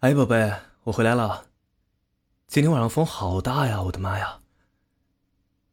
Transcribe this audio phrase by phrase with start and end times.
[0.00, 1.50] 哎，宝贝，我回来了。
[2.46, 4.40] 今天晚上风好大呀，我的妈呀！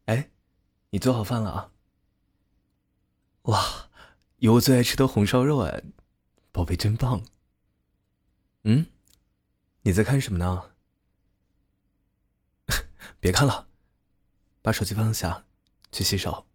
[0.04, 0.30] 哎，
[0.90, 1.72] 你做好饭了啊？
[3.44, 3.88] 哇，
[4.36, 5.82] 有我最爱吃的红烧肉哎，
[6.52, 7.22] 宝贝真棒。
[8.64, 8.88] 嗯，
[9.80, 10.72] 你在看什么呢？
[13.20, 13.66] 别看了，
[14.60, 15.46] 把手机放下，
[15.90, 16.46] 去洗手。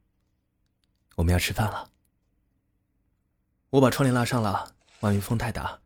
[1.16, 1.90] 我们要吃饭了。
[3.72, 5.80] 我把窗帘拉上了，外面风太大。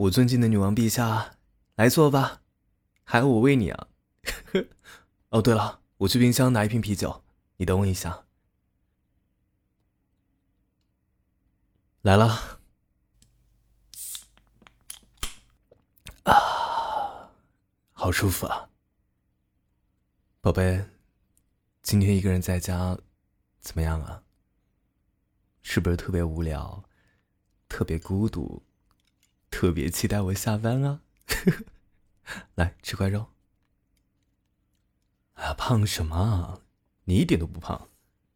[0.00, 1.36] 我尊敬的女王陛下，
[1.74, 2.40] 来坐吧，
[3.04, 3.88] 还要我喂你啊？
[5.28, 7.22] 哦，对了，我去冰箱拿一瓶啤酒，
[7.58, 8.24] 你等我一下。
[12.00, 12.60] 来了。
[16.22, 17.30] 啊，
[17.92, 18.70] 好舒服啊，
[20.40, 20.82] 宝贝，
[21.82, 22.98] 今天一个人在家，
[23.58, 24.22] 怎么样啊？
[25.60, 26.82] 是不是特别无聊，
[27.68, 28.62] 特别孤独，
[29.50, 31.00] 特别期待我下班啊？
[32.54, 33.26] 来吃块肉。
[35.34, 36.62] 啊，胖什么？
[37.04, 37.88] 你一点都不胖，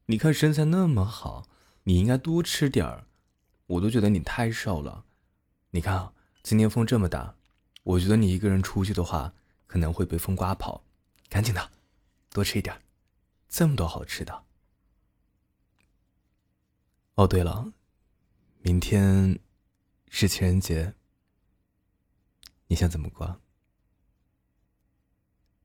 [0.07, 1.47] 你看身材那么好，
[1.85, 3.07] 你应该多吃点儿。
[3.67, 5.05] 我都觉得你太瘦了。
[5.71, 6.13] 你看啊，
[6.43, 7.37] 今天风这么大，
[7.83, 9.33] 我觉得你一个人出去的话，
[9.67, 10.85] 可能会被风刮跑。
[11.29, 11.71] 赶紧的，
[12.31, 12.83] 多吃一点，
[13.49, 14.45] 这么多好吃的。
[17.15, 17.73] 哦，对了，
[18.61, 19.39] 明天
[20.09, 20.95] 是情人节，
[22.67, 23.41] 你想怎么过？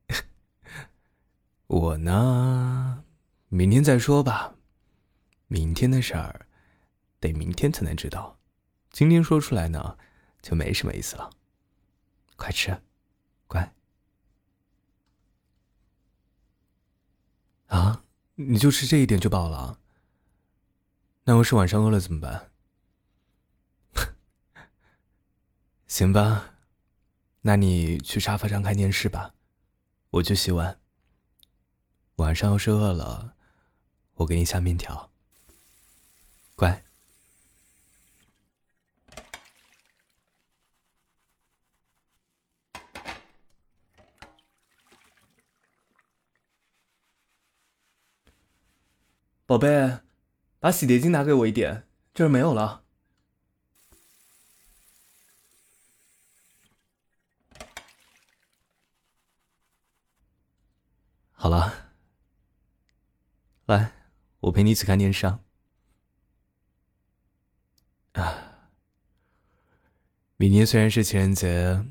[1.68, 3.04] 我呢，
[3.48, 4.56] 明天再说吧。
[5.48, 6.48] 明天的事儿，
[7.20, 8.40] 得明天才能知道。
[8.92, 9.98] 今天说出来呢，
[10.42, 11.30] 就没什么意思了。
[12.36, 12.82] 快吃，
[13.48, 13.74] 乖。
[17.68, 18.04] 啊，
[18.36, 19.80] 你就吃这一点就饱了？
[21.26, 22.52] 那要是晚上饿了怎么办？
[25.88, 26.56] 行吧，
[27.42, 29.34] 那你去沙发上看电视吧，
[30.10, 30.80] 我去洗碗。
[32.18, 33.34] 晚上要是饿了，
[34.16, 35.10] 我给你下面条。
[36.56, 36.84] 乖，
[49.46, 50.00] 宝贝。
[50.62, 52.84] 把洗洁精拿给我一点，这儿没有了。
[61.50, 61.90] 好了，
[63.66, 63.92] 来，
[64.40, 65.26] 我陪你一起看电视。
[65.26, 65.42] 啊，
[70.38, 71.84] 明天虽然是情人节，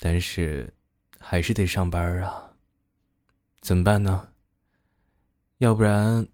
[0.00, 0.74] 但是
[1.20, 2.56] 还是得上班啊。
[3.60, 4.32] 怎么办呢？
[5.58, 6.26] 要不然。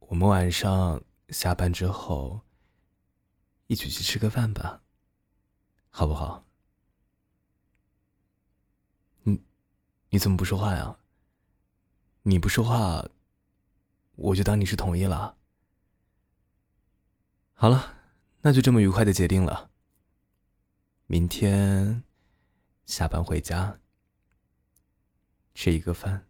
[0.00, 2.42] 我们晚上下班之后
[3.66, 4.82] 一起去吃个饭吧，
[5.88, 6.44] 好不好？
[9.22, 9.42] 你
[10.10, 10.98] 你怎么不说话呀？
[12.28, 13.08] 你不说话，
[14.14, 15.38] 我就当你是同意了。
[17.54, 17.94] 好了，
[18.42, 19.70] 那就这么愉快的决定了。
[21.06, 22.04] 明天
[22.84, 23.80] 下班回家
[25.54, 26.27] 吃一个饭。